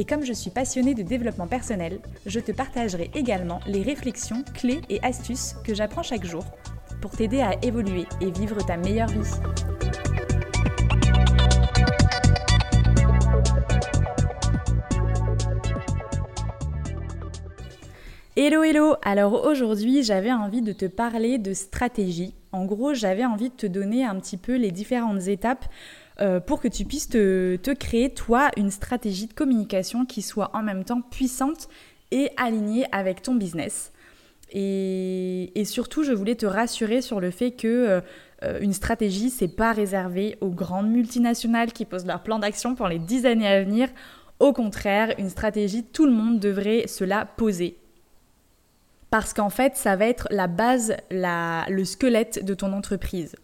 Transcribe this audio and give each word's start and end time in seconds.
Et 0.00 0.04
comme 0.04 0.24
je 0.24 0.32
suis 0.32 0.50
passionnée 0.50 0.94
de 0.94 1.02
développement 1.02 1.48
personnel, 1.48 1.98
je 2.24 2.38
te 2.38 2.52
partagerai 2.52 3.10
également 3.16 3.58
les 3.66 3.82
réflexions, 3.82 4.44
clés 4.54 4.80
et 4.88 5.02
astuces 5.02 5.56
que 5.64 5.74
j'apprends 5.74 6.04
chaque 6.04 6.24
jour 6.24 6.44
pour 7.02 7.10
t'aider 7.10 7.40
à 7.40 7.56
évoluer 7.64 8.06
et 8.20 8.30
vivre 8.30 8.64
ta 8.64 8.76
meilleure 8.76 9.08
vie. 9.08 9.28
Hello 18.36 18.62
hello 18.62 18.94
Alors 19.02 19.44
aujourd'hui 19.44 20.04
j'avais 20.04 20.32
envie 20.32 20.62
de 20.62 20.72
te 20.72 20.86
parler 20.86 21.38
de 21.38 21.52
stratégie. 21.54 22.37
En 22.52 22.64
gros 22.64 22.94
j'avais 22.94 23.24
envie 23.24 23.50
de 23.50 23.54
te 23.54 23.66
donner 23.66 24.04
un 24.04 24.18
petit 24.18 24.36
peu 24.36 24.56
les 24.56 24.70
différentes 24.70 25.26
étapes 25.28 25.66
euh, 26.20 26.40
pour 26.40 26.60
que 26.60 26.68
tu 26.68 26.84
puisses 26.84 27.08
te, 27.08 27.72
créer, 27.74 28.10
toi, 28.10 28.50
une 28.56 28.70
stratégie 28.70 29.26
de 29.26 29.34
communication 29.34 30.04
qui 30.04 30.22
soit 30.22 30.50
en 30.52 30.62
même 30.62 30.84
temps 30.84 31.00
puissante 31.00 31.68
et 32.10 32.30
alignée 32.36 32.86
avec 32.90 33.22
ton 33.22 33.34
business. 33.34 33.92
Et, 34.50 35.62
surtout, 35.64 36.02
je 36.02 36.12
voulais 36.12 36.34
te 36.34 36.46
rassurer 36.46 37.02
sur 37.02 37.20
le 37.20 37.30
fait 37.30 37.52
que 37.52 38.02
euh, 38.42 38.60
une 38.60 38.72
stratégie, 38.72 39.30
c'est 39.30 39.54
pas 39.54 39.72
réservé 39.72 40.38
aux 40.40 40.50
grandes 40.50 40.88
multinationales 40.88 41.72
qui 41.72 41.84
posent 41.84 42.06
leur 42.06 42.22
plan 42.22 42.38
d'action 42.38 42.74
pour 42.74 42.88
les 42.88 42.98
dix 42.98 43.26
années 43.26 43.46
à 43.46 43.62
venir. 43.62 43.88
Au 44.40 44.52
contraire, 44.52 45.14
une 45.18 45.28
stratégie, 45.28 45.84
tout 45.84 46.06
le 46.06 46.12
monde 46.12 46.40
devrait 46.40 46.86
se 46.86 47.04
la 47.04 47.26
poser. 47.26 47.76
Parce 49.10 49.32
qu'en 49.32 49.50
fait, 49.50 49.76
ça 49.76 49.96
va 49.96 50.06
être 50.06 50.28
la 50.30 50.46
base, 50.46 50.96
le 51.10 51.84
squelette 51.84 52.44
de 52.44 52.54
ton 52.54 52.72
entreprise. 52.72 53.36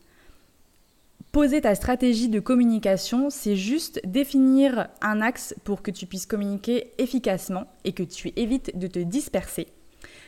Poser 1.33 1.62
ta 1.62 1.75
stratégie 1.75 2.29
de 2.29 2.39
communication, 2.39 3.29
c'est 3.29 3.56
juste 3.56 4.01
définir 4.05 4.87
un 5.01 5.21
axe 5.21 5.55
pour 5.65 5.83
que 5.83 5.91
tu 5.91 6.06
puisses 6.06 6.27
communiquer 6.27 6.93
efficacement 6.98 7.67
et 7.84 7.93
que 7.93 8.05
tu 8.05 8.33
évites 8.37 8.79
de 8.79 8.87
te 8.87 9.01
disperser. 9.01 9.67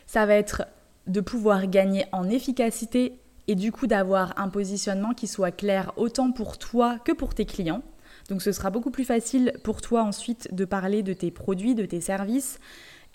Ça 0.07 0.27
va 0.27 0.35
être 0.35 0.65
de 1.07 1.21
pouvoir 1.21 1.69
gagner 1.69 2.07
en 2.11 2.29
efficacité 2.29 3.21
et 3.47 3.55
du 3.55 3.71
coup 3.71 3.87
d'avoir 3.87 4.37
un 4.37 4.49
positionnement 4.49 5.15
qui 5.15 5.29
soit 5.29 5.53
clair 5.53 5.93
autant 5.97 6.33
pour 6.33 6.59
toi 6.59 6.99
que 7.05 7.13
pour 7.13 7.35
tes 7.35 7.45
clients. 7.45 7.83
Donc 8.29 8.43
ce 8.43 8.51
sera 8.51 8.71
beaucoup 8.71 8.91
plus 8.91 9.05
facile 9.05 9.53
pour 9.63 9.81
toi 9.83 10.03
ensuite 10.03 10.53
de 10.53 10.65
parler 10.65 11.05
de 11.05 11.13
tes 11.13 11.31
produits, 11.31 11.77
de 11.77 11.87
tes 11.87 12.01
services 12.01 12.59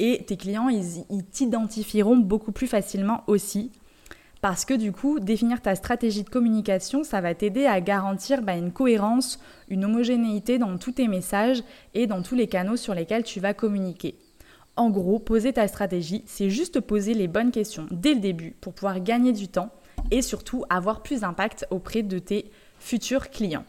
et 0.01 0.23
tes 0.23 0.35
clients, 0.35 0.67
ils, 0.67 1.05
t'identifieront 1.31 2.17
beaucoup 2.17 2.51
plus 2.51 2.65
facilement 2.65 3.23
aussi 3.27 3.71
parce 4.41 4.65
que 4.65 4.73
du 4.73 4.91
coup, 4.91 5.19
définir 5.19 5.61
ta 5.61 5.75
stratégie 5.75 6.23
de 6.23 6.29
communication, 6.29 7.03
ça 7.03 7.21
va 7.21 7.35
t'aider 7.35 7.67
à 7.67 7.79
garantir 7.79 8.41
bah, 8.41 8.55
une 8.55 8.71
cohérence, 8.71 9.39
une 9.69 9.85
homogénéité 9.85 10.57
dans 10.57 10.79
tous 10.79 10.93
tes 10.93 11.07
messages 11.07 11.61
et 11.93 12.07
dans 12.07 12.23
tous 12.23 12.33
les 12.33 12.47
canaux 12.47 12.77
sur 12.77 12.95
lesquels 12.95 13.21
tu 13.21 13.39
vas 13.39 13.53
communiquer. 13.53 14.15
En 14.75 14.89
gros, 14.89 15.19
poser 15.19 15.53
ta 15.53 15.67
stratégie, 15.67 16.23
c'est 16.25 16.49
juste 16.49 16.79
poser 16.79 17.13
les 17.13 17.27
bonnes 17.27 17.51
questions 17.51 17.85
dès 17.91 18.15
le 18.15 18.19
début 18.19 18.55
pour 18.59 18.73
pouvoir 18.73 18.99
gagner 19.01 19.33
du 19.33 19.47
temps 19.47 19.69
et 20.09 20.23
surtout 20.23 20.65
avoir 20.71 21.03
plus 21.03 21.19
d'impact 21.19 21.67
auprès 21.69 22.01
de 22.01 22.17
tes 22.17 22.49
futurs 22.79 23.29
clients. 23.29 23.65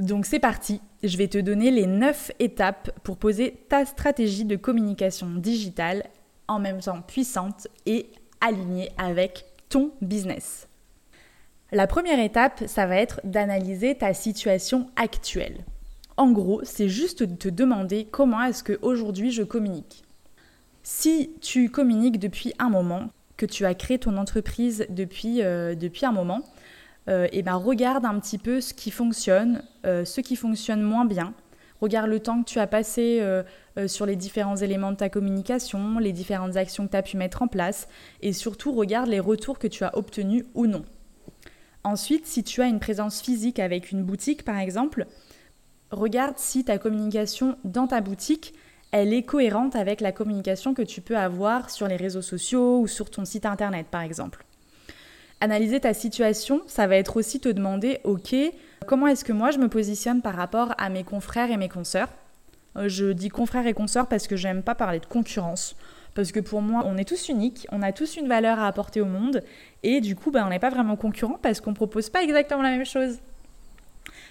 Donc 0.00 0.24
c'est 0.24 0.38
parti, 0.38 0.80
je 1.02 1.14
vais 1.18 1.28
te 1.28 1.36
donner 1.36 1.70
les 1.70 1.84
9 1.84 2.32
étapes 2.38 2.90
pour 3.02 3.18
poser 3.18 3.62
ta 3.68 3.84
stratégie 3.84 4.46
de 4.46 4.56
communication 4.56 5.28
digitale 5.28 6.04
en 6.48 6.58
même 6.58 6.80
temps 6.80 7.02
puissante 7.02 7.68
et 7.84 8.06
aligné 8.40 8.90
avec 8.96 9.44
ton 9.68 9.92
business. 10.00 10.68
La 11.70 11.86
première 11.86 12.18
étape, 12.18 12.64
ça 12.66 12.86
va 12.86 12.96
être 12.96 13.20
d'analyser 13.24 13.94
ta 13.94 14.14
situation 14.14 14.88
actuelle. 14.96 15.66
En 16.16 16.32
gros, 16.32 16.62
c'est 16.64 16.88
juste 16.88 17.22
de 17.22 17.34
te 17.34 17.50
demander 17.50 18.08
comment 18.10 18.42
est-ce 18.42 18.64
qu'aujourd'hui 18.64 19.30
je 19.30 19.42
communique. 19.42 20.02
Si 20.82 21.30
tu 21.42 21.68
communiques 21.68 22.18
depuis 22.18 22.54
un 22.58 22.70
moment, 22.70 23.10
que 23.36 23.44
tu 23.44 23.66
as 23.66 23.74
créé 23.74 23.98
ton 23.98 24.16
entreprise 24.16 24.86
depuis, 24.88 25.42
euh, 25.42 25.74
depuis 25.74 26.06
un 26.06 26.12
moment, 26.12 26.42
euh, 27.10 27.26
eh 27.32 27.42
ben 27.42 27.54
regarde 27.54 28.04
un 28.04 28.18
petit 28.20 28.38
peu 28.38 28.60
ce 28.60 28.72
qui 28.74 28.90
fonctionne, 28.90 29.62
euh, 29.84 30.04
ce 30.04 30.20
qui 30.20 30.36
fonctionne 30.36 30.82
moins 30.82 31.04
bien, 31.04 31.34
Regarde 31.80 32.10
le 32.10 32.20
temps 32.20 32.42
que 32.42 32.48
tu 32.48 32.58
as 32.58 32.66
passé 32.66 33.18
euh, 33.20 33.42
sur 33.86 34.04
les 34.04 34.16
différents 34.16 34.56
éléments 34.56 34.92
de 34.92 34.96
ta 34.96 35.08
communication, 35.08 35.98
les 35.98 36.12
différentes 36.12 36.56
actions 36.56 36.86
que 36.86 36.90
tu 36.90 36.96
as 36.96 37.02
pu 37.02 37.16
mettre 37.16 37.42
en 37.42 37.48
place 37.48 37.88
et 38.20 38.32
surtout 38.32 38.72
regarde 38.72 39.08
les 39.08 39.20
retours 39.20 39.58
que 39.58 39.66
tu 39.66 39.84
as 39.84 39.96
obtenus 39.96 40.44
ou 40.54 40.66
non. 40.66 40.84
Ensuite, 41.82 42.26
si 42.26 42.44
tu 42.44 42.60
as 42.60 42.66
une 42.66 42.80
présence 42.80 43.22
physique 43.22 43.58
avec 43.58 43.90
une 43.90 44.02
boutique 44.02 44.44
par 44.44 44.58
exemple, 44.58 45.06
regarde 45.90 46.36
si 46.36 46.64
ta 46.64 46.76
communication 46.76 47.56
dans 47.64 47.86
ta 47.86 48.02
boutique, 48.02 48.52
elle 48.92 49.14
est 49.14 49.22
cohérente 49.22 49.74
avec 49.74 50.02
la 50.02 50.12
communication 50.12 50.74
que 50.74 50.82
tu 50.82 51.00
peux 51.00 51.16
avoir 51.16 51.70
sur 51.70 51.88
les 51.88 51.96
réseaux 51.96 52.22
sociaux 52.22 52.80
ou 52.80 52.88
sur 52.88 53.10
ton 53.10 53.24
site 53.24 53.46
internet 53.46 53.86
par 53.90 54.02
exemple. 54.02 54.44
Analyser 55.42 55.80
ta 55.80 55.94
situation, 55.94 56.60
ça 56.66 56.86
va 56.86 56.96
être 56.96 57.16
aussi 57.16 57.40
te 57.40 57.48
demander, 57.48 58.00
ok, 58.04 58.34
comment 58.86 59.06
est-ce 59.06 59.24
que 59.24 59.32
moi 59.32 59.50
je 59.50 59.58
me 59.58 59.68
positionne 59.68 60.20
par 60.20 60.34
rapport 60.34 60.74
à 60.76 60.90
mes 60.90 61.02
confrères 61.02 61.50
et 61.50 61.56
mes 61.56 61.70
consoeurs? 61.70 62.10
Euh, 62.76 62.88
Je 62.88 63.12
dis 63.12 63.30
confrères 63.30 63.66
et 63.66 63.72
consoeurs 63.72 64.06
parce 64.06 64.26
que 64.26 64.36
j'aime 64.36 64.62
pas 64.62 64.74
parler 64.74 65.00
de 65.00 65.06
concurrence. 65.06 65.76
Parce 66.14 66.30
que 66.30 66.40
pour 66.40 66.60
moi, 66.60 66.82
on 66.84 66.98
est 66.98 67.08
tous 67.08 67.30
uniques, 67.30 67.66
on 67.72 67.80
a 67.80 67.92
tous 67.92 68.16
une 68.16 68.28
valeur 68.28 68.58
à 68.58 68.66
apporter 68.66 69.00
au 69.00 69.06
monde, 69.06 69.42
et 69.82 70.02
du 70.02 70.14
coup, 70.14 70.30
ben, 70.30 70.44
on 70.44 70.50
n'est 70.50 70.58
pas 70.58 70.68
vraiment 70.68 70.96
concurrents 70.96 71.38
parce 71.40 71.60
qu'on 71.60 71.72
propose 71.72 72.10
pas 72.10 72.22
exactement 72.22 72.62
la 72.62 72.70
même 72.70 72.84
chose. 72.84 73.18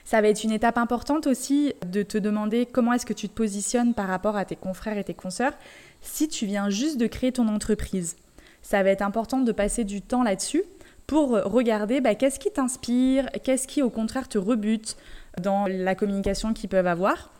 Ça 0.03 0.21
va 0.21 0.27
être 0.27 0.43
une 0.43 0.51
étape 0.51 0.77
importante 0.77 1.25
aussi 1.25 1.73
de 1.87 2.03
te 2.03 2.17
demander 2.19 2.67
comment 2.67 2.93
est-ce 2.93 3.05
que 3.05 3.13
tu 3.13 3.29
te 3.29 3.33
positionnes 3.33 3.95
par 3.95 4.07
rapport 4.07 4.37
à 4.37 4.45
tes 4.45 4.55
confrères 4.55 4.97
et 4.97 5.03
tes 5.03 5.13
consoeurs 5.13 5.53
si 6.01 6.27
tu 6.27 6.45
viens 6.45 6.69
juste 6.69 6.97
de 6.97 7.07
créer 7.07 7.31
ton 7.31 7.47
entreprise. 7.47 8.15
Ça 8.61 8.83
va 8.83 8.89
être 8.89 9.01
important 9.01 9.39
de 9.39 9.51
passer 9.51 9.83
du 9.83 10.01
temps 10.01 10.23
là-dessus 10.23 10.63
pour 11.09 11.31
regarder 11.31 12.01
bah, 12.01 12.13
qu'est-ce 12.13 12.37
qui 12.37 12.51
t'inspire, 12.51 13.31
qu'est-ce 13.43 13.67
qui 13.67 13.81
au 13.81 13.89
contraire 13.89 14.29
te 14.29 14.37
rebute 14.37 14.95
dans 15.41 15.65
la 15.65 15.95
communication 15.95 16.53
qu'ils 16.53 16.69
peuvent 16.69 16.85
avoir. 16.85 17.31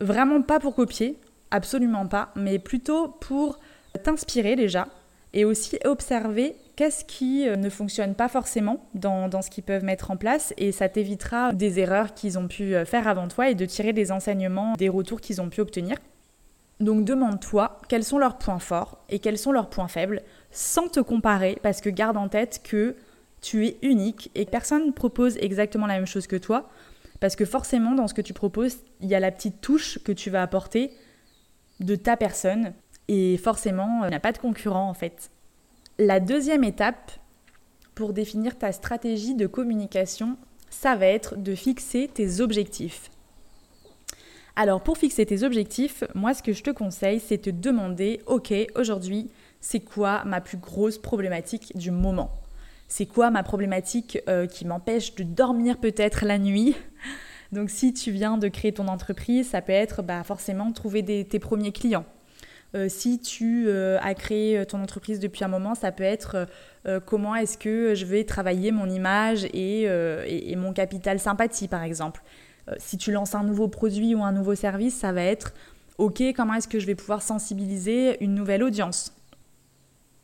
Vraiment 0.00 0.42
pas 0.42 0.58
pour 0.58 0.74
copier, 0.74 1.16
absolument 1.52 2.08
pas, 2.08 2.30
mais 2.34 2.58
plutôt 2.58 3.06
pour 3.20 3.60
t'inspirer 4.02 4.56
déjà 4.56 4.88
et 5.32 5.44
aussi 5.44 5.78
observer 5.84 6.56
qu'est-ce 6.74 7.04
qui 7.04 7.48
euh, 7.48 7.54
ne 7.54 7.70
fonctionne 7.70 8.16
pas 8.16 8.26
forcément 8.26 8.84
dans, 8.94 9.28
dans 9.28 9.42
ce 9.42 9.50
qu'ils 9.50 9.62
peuvent 9.62 9.84
mettre 9.84 10.10
en 10.10 10.16
place 10.16 10.52
et 10.56 10.72
ça 10.72 10.88
t'évitera 10.88 11.52
des 11.52 11.78
erreurs 11.78 12.14
qu'ils 12.14 12.36
ont 12.36 12.48
pu 12.48 12.74
euh, 12.74 12.84
faire 12.84 13.06
avant 13.06 13.28
toi 13.28 13.48
et 13.48 13.54
de 13.54 13.64
tirer 13.64 13.92
des 13.92 14.10
enseignements, 14.10 14.72
des 14.72 14.88
retours 14.88 15.20
qu'ils 15.20 15.40
ont 15.40 15.50
pu 15.50 15.60
obtenir. 15.60 15.98
Donc 16.80 17.04
demande-toi 17.04 17.67
quels 17.88 18.04
sont 18.04 18.18
leurs 18.18 18.38
points 18.38 18.58
forts 18.58 18.98
et 19.08 19.18
quels 19.18 19.38
sont 19.38 19.52
leurs 19.52 19.70
points 19.70 19.88
faibles 19.88 20.22
sans 20.50 20.88
te 20.88 21.00
comparer 21.00 21.58
parce 21.62 21.80
que 21.80 21.90
garde 21.90 22.16
en 22.16 22.28
tête 22.28 22.60
que 22.62 22.96
tu 23.40 23.66
es 23.66 23.78
unique 23.82 24.30
et 24.34 24.44
que 24.44 24.50
personne 24.50 24.86
ne 24.86 24.92
propose 24.92 25.36
exactement 25.38 25.86
la 25.86 25.94
même 25.94 26.06
chose 26.06 26.26
que 26.26 26.36
toi 26.36 26.68
parce 27.20 27.36
que 27.36 27.44
forcément 27.44 27.94
dans 27.94 28.06
ce 28.06 28.14
que 28.14 28.22
tu 28.22 28.32
proposes, 28.32 28.78
il 29.00 29.08
y 29.08 29.14
a 29.14 29.20
la 29.20 29.32
petite 29.32 29.60
touche 29.60 29.98
que 30.04 30.12
tu 30.12 30.30
vas 30.30 30.42
apporter 30.42 30.92
de 31.80 31.96
ta 31.96 32.16
personne 32.16 32.72
et 33.08 33.36
forcément, 33.38 34.04
il 34.04 34.10
n'y 34.10 34.14
a 34.14 34.20
pas 34.20 34.32
de 34.32 34.38
concurrent 34.38 34.88
en 34.88 34.94
fait. 34.94 35.30
La 35.98 36.20
deuxième 36.20 36.64
étape 36.64 37.12
pour 37.94 38.12
définir 38.12 38.56
ta 38.56 38.70
stratégie 38.70 39.34
de 39.34 39.46
communication, 39.46 40.36
ça 40.70 40.94
va 40.94 41.06
être 41.06 41.36
de 41.36 41.54
fixer 41.54 42.08
tes 42.12 42.40
objectifs. 42.40 43.10
Alors 44.60 44.80
pour 44.80 44.98
fixer 44.98 45.24
tes 45.24 45.44
objectifs, 45.44 46.02
moi 46.16 46.34
ce 46.34 46.42
que 46.42 46.52
je 46.52 46.64
te 46.64 46.70
conseille, 46.70 47.20
c'est 47.20 47.38
te 47.38 47.48
demander, 47.48 48.20
ok, 48.26 48.52
aujourd'hui, 48.74 49.30
c'est 49.60 49.78
quoi 49.78 50.24
ma 50.24 50.40
plus 50.40 50.56
grosse 50.56 50.98
problématique 50.98 51.76
du 51.76 51.92
moment? 51.92 52.32
C'est 52.88 53.06
quoi 53.06 53.30
ma 53.30 53.44
problématique 53.44 54.18
euh, 54.28 54.48
qui 54.48 54.66
m'empêche 54.66 55.14
de 55.14 55.22
dormir 55.22 55.78
peut-être 55.78 56.24
la 56.24 56.38
nuit? 56.38 56.74
Donc 57.52 57.70
si 57.70 57.92
tu 57.92 58.10
viens 58.10 58.36
de 58.36 58.48
créer 58.48 58.72
ton 58.72 58.88
entreprise, 58.88 59.48
ça 59.48 59.62
peut 59.62 59.70
être 59.70 60.02
bah, 60.02 60.24
forcément 60.24 60.72
trouver 60.72 61.04
tes 61.04 61.38
premiers 61.38 61.70
clients. 61.70 62.04
Euh, 62.74 62.88
si 62.88 63.20
tu 63.20 63.66
euh, 63.68 63.96
as 64.02 64.14
créé 64.14 64.66
ton 64.66 64.82
entreprise 64.82 65.20
depuis 65.20 65.44
un 65.44 65.48
moment, 65.48 65.76
ça 65.76 65.92
peut 65.92 66.02
être 66.02 66.48
comment 67.06 67.36
est-ce 67.36 67.58
que 67.58 67.94
je 67.94 68.06
vais 68.06 68.24
travailler 68.24 68.72
mon 68.72 68.88
image 68.88 69.44
et 69.52 69.86
mon 70.56 70.72
capital 70.72 71.20
sympathie 71.20 71.68
par 71.68 71.84
exemple? 71.84 72.22
Euh, 72.68 72.74
si 72.78 72.96
tu 72.98 73.12
lances 73.12 73.34
un 73.34 73.44
nouveau 73.44 73.68
produit 73.68 74.14
ou 74.14 74.22
un 74.22 74.32
nouveau 74.32 74.54
service, 74.54 74.94
ça 74.94 75.12
va 75.12 75.22
être 75.22 75.52
Ok, 75.98 76.22
comment 76.36 76.54
est-ce 76.54 76.68
que 76.68 76.78
je 76.78 76.86
vais 76.86 76.94
pouvoir 76.94 77.22
sensibiliser 77.22 78.22
une 78.22 78.32
nouvelle 78.32 78.62
audience? 78.62 79.12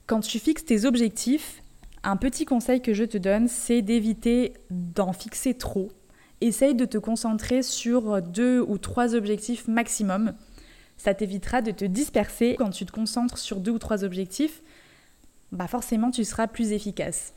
Quand 0.07 0.21
tu 0.21 0.39
fixes 0.39 0.65
tes 0.65 0.85
objectifs, 0.85 1.63
un 2.05 2.17
petit 2.17 2.45
conseil 2.45 2.81
que 2.81 2.95
je 2.95 3.03
te 3.03 3.19
donne, 3.19 3.49
c'est 3.49 3.83
d'éviter 3.83 4.53
d'en 4.71 5.13
fixer 5.13 5.55
trop. 5.55 5.91
Essaye 6.41 6.77
de 6.77 6.85
te 6.85 6.99
concentrer 6.99 7.63
sur 7.63 8.23
deux 8.23 8.61
ou 8.61 8.79
trois 8.79 9.17
objectifs 9.17 9.67
maximum. 9.67 10.35
Ça 10.97 11.13
t'évitera 11.13 11.61
de 11.61 11.73
te 11.73 11.85
disperser. 11.85 12.55
Quand 12.57 12.71
tu 12.71 12.87
te 12.87 12.93
concentres 12.93 13.39
sur 13.39 13.59
deux 13.59 13.73
ou 13.73 13.79
trois 13.79 14.05
objectifs, 14.05 14.63
bah 15.51 15.67
forcément 15.67 16.13
tu 16.13 16.23
seras 16.25 16.47
plus 16.47 16.71
efficace. 16.71 17.35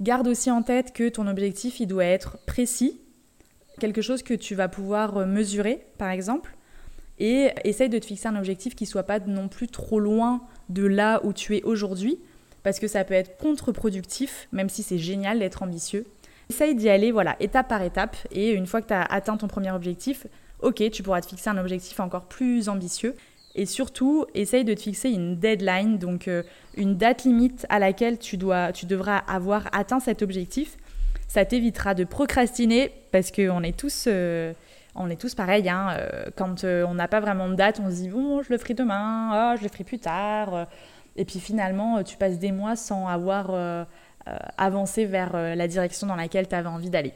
Garde 0.00 0.28
aussi 0.28 0.50
en 0.50 0.62
tête 0.62 0.92
que 0.92 1.08
ton 1.08 1.26
objectif, 1.26 1.80
il 1.80 1.86
doit 1.86 2.04
être 2.04 2.36
précis, 2.44 3.00
quelque 3.78 4.02
chose 4.02 4.22
que 4.22 4.34
tu 4.34 4.54
vas 4.54 4.68
pouvoir 4.68 5.26
mesurer, 5.26 5.86
par 5.98 6.10
exemple, 6.10 6.56
et 7.18 7.50
essaye 7.64 7.88
de 7.88 7.98
te 7.98 8.06
fixer 8.06 8.28
un 8.28 8.36
objectif 8.36 8.74
qui 8.74 8.86
soit 8.86 9.04
pas 9.04 9.20
non 9.20 9.48
plus 9.48 9.68
trop 9.68 10.00
loin 10.00 10.42
de 10.68 10.86
là 10.86 11.20
où 11.24 11.32
tu 11.32 11.56
es 11.56 11.62
aujourd'hui, 11.62 12.18
parce 12.62 12.78
que 12.78 12.88
ça 12.88 13.04
peut 13.04 13.14
être 13.14 13.36
contre-productif, 13.38 14.48
même 14.52 14.68
si 14.68 14.82
c'est 14.82 14.98
génial 14.98 15.38
d'être 15.38 15.62
ambitieux. 15.62 16.04
Essaye 16.50 16.74
d'y 16.74 16.88
aller, 16.88 17.12
voilà, 17.12 17.36
étape 17.40 17.68
par 17.68 17.82
étape, 17.82 18.16
et 18.32 18.50
une 18.52 18.66
fois 18.66 18.82
que 18.82 18.88
tu 18.88 18.94
as 18.94 19.02
atteint 19.02 19.36
ton 19.36 19.48
premier 19.48 19.70
objectif, 19.70 20.26
ok, 20.60 20.90
tu 20.90 21.02
pourras 21.02 21.20
te 21.20 21.26
fixer 21.26 21.50
un 21.50 21.58
objectif 21.58 22.00
encore 22.00 22.26
plus 22.26 22.68
ambitieux. 22.68 23.14
Et 23.54 23.64
surtout, 23.64 24.26
essaye 24.34 24.64
de 24.64 24.74
te 24.74 24.80
fixer 24.80 25.08
une 25.08 25.38
deadline, 25.38 25.96
donc 25.96 26.28
euh, 26.28 26.42
une 26.76 26.96
date 26.96 27.24
limite 27.24 27.66
à 27.70 27.78
laquelle 27.78 28.18
tu, 28.18 28.36
dois, 28.36 28.70
tu 28.72 28.84
devras 28.84 29.16
avoir 29.16 29.68
atteint 29.72 29.98
cet 29.98 30.20
objectif. 30.22 30.76
Ça 31.28 31.44
t'évitera 31.44 31.94
de 31.94 32.04
procrastiner, 32.04 32.92
parce 33.12 33.30
qu'on 33.30 33.62
est 33.62 33.76
tous... 33.76 34.04
Euh, 34.06 34.52
on 34.98 35.10
est 35.10 35.20
tous 35.20 35.34
pareils. 35.34 35.68
Hein, 35.68 35.88
euh, 35.98 36.24
quand 36.36 36.64
on 36.64 36.94
n'a 36.94 37.06
pas 37.06 37.20
vraiment 37.20 37.50
de 37.50 37.54
date, 37.54 37.80
on 37.84 37.90
se 37.90 37.96
dit 37.96 38.08
bon, 38.08 38.40
je 38.42 38.50
le 38.50 38.56
ferai 38.56 38.72
demain, 38.72 39.52
oh, 39.52 39.56
je 39.58 39.62
le 39.62 39.68
ferai 39.68 39.84
plus 39.84 39.98
tard. 39.98 40.66
Et 41.16 41.24
puis 41.24 41.40
finalement, 41.40 41.98
euh, 41.98 42.02
tu 42.02 42.16
passes 42.16 42.38
des 42.38 42.52
mois 42.52 42.76
sans 42.76 43.08
avoir 43.08 43.50
euh, 43.50 43.84
euh, 44.28 44.36
avancé 44.58 45.06
vers 45.06 45.32
la 45.32 45.68
direction 45.68 46.06
dans 46.06 46.16
laquelle 46.16 46.48
tu 46.48 46.54
avais 46.54 46.68
envie 46.68 46.90
d'aller. 46.90 47.14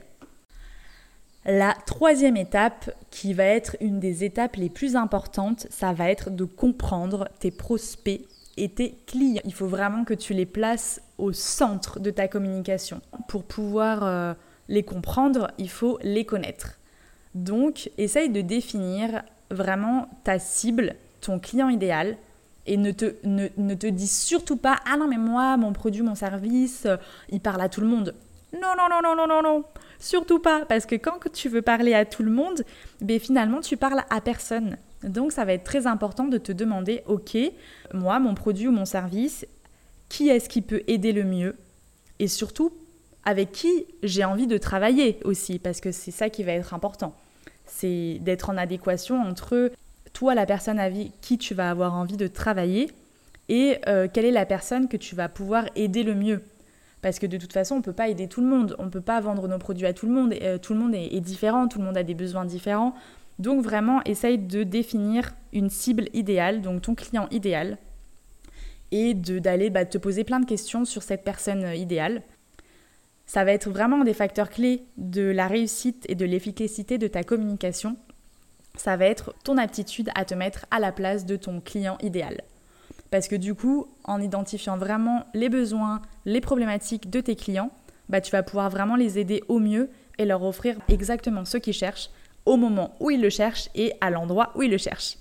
La 1.47 1.75
troisième 1.87 2.37
étape, 2.37 2.91
qui 3.11 3.33
va 3.33 3.45
être 3.45 3.77
une 3.81 3.99
des 3.99 4.25
étapes 4.25 4.57
les 4.57 4.69
plus 4.69 4.95
importantes, 4.95 5.67
ça 5.71 5.93
va 5.93 6.11
être 6.11 6.31
de 6.31 6.45
comprendre 6.45 7.29
tes 7.39 7.51
prospects 7.51 8.21
et 8.59 8.69
tes 8.69 8.95
clients. 9.07 9.41
Il 9.45 9.55
faut 9.55 9.67
vraiment 9.67 10.05
que 10.05 10.12
tu 10.12 10.35
les 10.35 10.45
places 10.45 11.01
au 11.21 11.33
centre 11.33 12.01
de 12.01 12.11
ta 12.11 12.29
communication. 12.29 13.01
Pour 13.29 13.45
pouvoir 13.45 14.37
les 14.69 14.83
comprendre, 14.83 15.51
il 15.59 15.69
faut 15.69 15.99
les 16.03 16.25
connaître. 16.25 16.79
Donc, 17.35 17.91
essaye 17.99 18.31
de 18.31 18.41
définir 18.41 19.23
vraiment 19.51 20.09
ta 20.25 20.39
cible, 20.39 20.95
ton 21.21 21.39
client 21.39 21.69
idéal, 21.69 22.17
et 22.67 22.77
ne 22.77 22.93
te, 22.93 23.15
ne, 23.25 23.75
te 23.75 23.87
dis 23.87 24.07
surtout 24.07 24.57
pas 24.57 24.77
Ah 24.91 24.97
non, 24.97 25.09
mais 25.09 25.17
moi, 25.17 25.57
mon 25.57 25.73
produit, 25.73 26.03
mon 26.03 26.15
service, 26.15 26.85
euh, 26.87 26.97
il 27.31 27.41
parle 27.41 27.61
à 27.61 27.69
tout 27.69 27.81
le 27.81 27.87
monde. 27.87 28.15
Non, 28.53 28.75
non, 28.77 28.89
non, 28.91 29.01
non, 29.03 29.17
non, 29.17 29.27
non, 29.27 29.43
non. 29.43 29.65
Surtout 29.99 30.41
pas. 30.41 30.65
Parce 30.67 30.87
que 30.87 30.95
quand 30.95 31.19
tu 31.33 31.49
veux 31.49 31.63
parler 31.63 31.95
à 31.95 32.05
tout 32.05 32.23
le 32.23 32.31
monde, 32.31 32.63
ben, 33.01 33.19
finalement, 33.19 33.61
tu 33.61 33.77
parles 33.77 34.03
à 34.11 34.21
personne. 34.21 34.77
Donc, 35.03 35.33
ça 35.33 35.45
va 35.45 35.55
être 35.55 35.65
très 35.65 35.87
important 35.87 36.25
de 36.25 36.37
te 36.37 36.53
demander 36.53 37.03
Ok, 37.07 37.37
moi, 37.95 38.19
mon 38.19 38.35
produit 38.35 38.69
ou 38.69 38.73
mon 38.73 38.85
service, 38.85 39.47
qui 40.11 40.29
est-ce 40.29 40.51
qui 40.51 40.61
peut 40.61 40.83
aider 40.89 41.12
le 41.12 41.25
mieux 41.25 41.57
Et 42.19 42.29
surtout, 42.29 42.75
avec 43.25 43.53
qui 43.53 43.87
j'ai 44.03 44.25
envie 44.25 44.47
de 44.47 44.59
travailler 44.59 45.19
aussi. 45.25 45.59
Parce 45.59 45.81
que 45.81 45.93
c'est 45.93 46.11
ça 46.11 46.29
qui 46.29 46.43
va 46.43 46.53
être 46.53 46.75
important. 46.75 47.15
C'est 47.65 48.19
d'être 48.21 48.51
en 48.51 48.59
adéquation 48.59 49.23
entre 49.23 49.73
toi 50.12 50.35
la 50.35 50.45
personne 50.45 50.79
avec 50.79 51.12
qui 51.23 51.39
tu 51.39 51.55
vas 51.55 51.71
avoir 51.71 51.95
envie 51.95 52.17
de 52.17 52.27
travailler 52.27 52.91
et 53.49 53.79
euh, 53.89 54.09
quelle 54.12 54.25
est 54.25 54.33
la 54.33 54.47
personne 54.47 54.89
que 54.89 54.97
tu 54.97 55.15
vas 55.15 55.29
pouvoir 55.29 55.67
aider 55.77 56.03
le 56.03 56.15
mieux. 56.15 56.43
Parce 57.03 57.19
que 57.19 57.27
de 57.27 57.39
toute 57.39 57.53
façon, 57.53 57.77
on 57.77 57.79
ne 57.79 57.83
peut 57.83 57.93
pas 57.93 58.09
aider 58.09 58.29
tout 58.29 58.41
le 58.41 58.47
monde, 58.47 58.77
on 58.79 58.85
ne 58.85 58.91
peut 58.91 59.01
pas 59.01 59.21
vendre 59.21 59.49
nos 59.49 59.59
produits 59.59 59.87
à 59.87 59.93
tout 59.93 60.07
le 60.07 60.12
monde, 60.12 60.35
euh, 60.43 60.59
tout 60.59 60.75
le 60.75 60.81
monde 60.81 60.95
est, 60.95 61.21
différent, 61.21 61.67
tout 61.67 61.79
le 61.79 61.85
monde 61.85 61.97
a 61.97 62.03
des 62.03 62.15
besoins 62.15 62.45
différents. 62.45 62.95
Donc 63.39 63.62
vraiment, 63.62 64.03
essaye 64.05 64.39
de 64.39 64.65
définir 64.65 65.31
une 65.53 65.71
cible 65.71 66.09
idéale, 66.12 66.61
donc 66.61 66.83
ton 66.83 66.95
client 66.95 67.27
idéal, 67.31 67.79
et 68.93 69.15
d'aller 69.15 69.71
bah, 69.71 69.85
te 69.85 69.99
poser 69.99 70.25
plein 70.25 70.41
de 70.41 70.47
questions 70.47 70.85
sur 70.85 71.03
cette 71.03 71.25
personne 71.25 71.65
euh, 71.65 71.75
idéale. 71.75 72.23
Ça 73.27 73.45
va 73.45 73.53
être 73.53 73.71
vraiment 73.71 74.03
des 74.03 74.15
facteurs 74.15 74.51
clés 74.51 74.83
de 74.97 75.23
la 75.23 75.47
réussite 75.47 76.05
et 76.09 76.15
de 76.15 76.25
l'efficacité 76.25 76.99
de 76.99 77.07
ta 77.07 77.23
communication 77.23 77.97
ça 78.77 78.97
va 78.97 79.07
être 79.07 79.35
ton 79.45 79.59
aptitude 79.59 80.11
à 80.15 80.25
te 80.25 80.35
mettre 80.35 80.67
à 80.71 80.79
la 80.81 80.93
place 80.93 81.27
de 81.27 81.37
ton 81.37 81.61
client 81.61 81.99
idéal. 82.03 82.43
Parce 83.11 83.29
que 83.29 83.37
du 83.37 83.55
coup, 83.55 83.87
en 84.05 84.21
identifiant 84.21 84.77
vraiment 84.77 85.27
les 85.35 85.49
besoins, 85.49 86.01
les 86.25 86.41
problématiques 86.41 87.11
de 87.11 87.21
tes 87.21 87.37
clients, 87.37 87.71
bah, 88.09 88.21
tu 88.21 88.31
vas 88.31 88.43
pouvoir 88.43 88.71
vraiment 88.71 88.97
les 88.97 89.19
aider 89.19 89.43
au 89.49 89.59
mieux 89.59 89.91
et 90.19 90.25
leur 90.25 90.43
offrir 90.43 90.77
exactement 90.89 91.45
ce 91.45 91.59
qu'ils 91.59 91.75
cherchent 91.75 92.11
au 92.47 92.57
moment 92.57 92.95
où 93.01 93.11
ils 93.11 93.21
le 93.21 93.31
cherchent 93.31 93.69
et 93.75 93.93
à 94.01 94.11
l'endroit 94.11 94.53
où 94.55 94.63
ils 94.63 94.71
le 94.71 94.79
cherchent. 94.79 95.17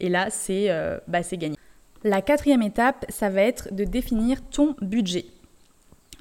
Et 0.00 0.08
là, 0.08 0.28
c'est 0.30 0.70
euh, 0.70 0.98
bah, 1.06 1.20
gagné. 1.32 1.56
La 2.04 2.22
quatrième 2.22 2.62
étape, 2.62 3.04
ça 3.08 3.30
va 3.30 3.42
être 3.42 3.74
de 3.74 3.84
définir 3.84 4.42
ton 4.48 4.76
budget. 4.80 5.26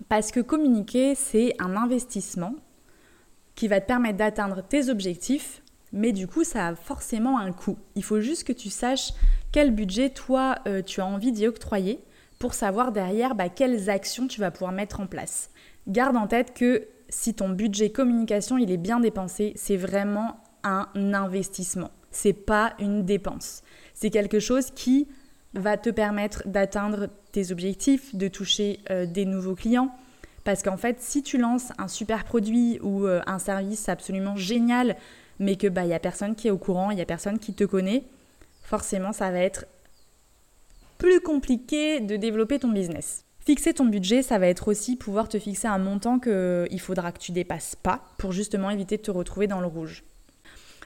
Parce 0.09 0.31
que 0.31 0.39
communiquer, 0.39 1.13
c'est 1.13 1.53
un 1.59 1.75
investissement 1.75 2.55
qui 3.55 3.67
va 3.67 3.79
te 3.79 3.85
permettre 3.85 4.17
d'atteindre 4.17 4.63
tes 4.63 4.89
objectifs 4.89 5.61
mais 5.93 6.11
du 6.11 6.27
coup, 6.27 6.43
ça 6.43 6.67
a 6.67 6.75
forcément 6.75 7.37
un 7.37 7.53
coût. 7.53 7.77
Il 7.95 8.03
faut 8.03 8.19
juste 8.19 8.45
que 8.45 8.51
tu 8.51 8.69
saches 8.69 9.13
quel 9.51 9.71
budget, 9.73 10.09
toi, 10.09 10.55
euh, 10.67 10.81
tu 10.81 10.99
as 10.99 11.05
envie 11.05 11.31
d'y 11.31 11.47
octroyer 11.47 11.99
pour 12.39 12.55
savoir 12.55 12.91
derrière 12.91 13.35
bah, 13.35 13.47
quelles 13.47 13.91
actions 13.91 14.27
tu 14.27 14.41
vas 14.41 14.49
pouvoir 14.49 14.71
mettre 14.71 14.99
en 14.99 15.05
place. 15.05 15.51
Garde 15.87 16.17
en 16.17 16.25
tête 16.25 16.55
que 16.55 16.87
si 17.09 17.35
ton 17.35 17.49
budget 17.49 17.91
communication 17.91 18.57
il 18.57 18.71
est 18.71 18.77
bien 18.77 18.99
dépensé, 18.99 19.53
c'est 19.55 19.77
vraiment 19.77 20.37
un 20.63 20.87
investissement. 20.95 21.91
C'est 22.09 22.33
pas 22.33 22.73
une 22.79 23.05
dépense. 23.05 23.61
C'est 23.93 24.09
quelque 24.09 24.39
chose 24.39 24.71
qui 24.71 25.07
va 25.53 25.77
te 25.77 25.89
permettre 25.89 26.47
d'atteindre 26.47 27.09
tes 27.31 27.51
objectifs, 27.51 28.15
de 28.15 28.27
toucher 28.27 28.79
euh, 28.89 29.05
des 29.05 29.25
nouveaux 29.25 29.55
clients. 29.55 29.95
Parce 30.43 30.61
qu'en 30.61 30.77
fait, 30.77 30.99
si 30.99 31.23
tu 31.23 31.37
lances 31.37 31.71
un 31.77 31.87
super 31.87 32.25
produit 32.25 32.79
ou 32.81 33.05
euh, 33.05 33.21
un 33.27 33.39
service 33.39 33.87
absolument 33.87 34.35
génial 34.35 34.97
mais 35.39 35.55
que 35.55 35.67
bah 35.67 35.85
il 35.85 35.89
y 35.89 35.93
a 35.93 35.99
personne 35.99 36.35
qui 36.35 36.47
est 36.47 36.51
au 36.51 36.57
courant, 36.57 36.91
il 36.91 36.97
y 36.97 37.01
a 37.01 37.05
personne 37.05 37.39
qui 37.39 37.53
te 37.53 37.63
connaît, 37.63 38.03
forcément 38.63 39.13
ça 39.13 39.31
va 39.31 39.39
être 39.39 39.65
plus 40.97 41.19
compliqué 41.19 41.99
de 41.99 42.15
développer 42.15 42.59
ton 42.59 42.69
business. 42.69 43.25
Fixer 43.45 43.73
ton 43.73 43.85
budget, 43.85 44.21
ça 44.21 44.39
va 44.39 44.47
être 44.47 44.69
aussi 44.69 44.95
pouvoir 44.95 45.27
te 45.27 45.37
fixer 45.37 45.67
un 45.67 45.77
montant 45.77 46.17
qu'il 46.17 46.79
faudra 46.79 47.11
que 47.11 47.19
tu 47.19 47.33
dépasses 47.33 47.75
pas 47.75 48.05
pour 48.17 48.31
justement 48.31 48.69
éviter 48.69 48.95
de 48.95 49.01
te 49.01 49.11
retrouver 49.11 49.47
dans 49.47 49.59
le 49.59 49.67
rouge. 49.67 50.03